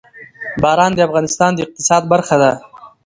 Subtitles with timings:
[0.61, 2.51] باران د افغانستان د اقتصاد برخه ده.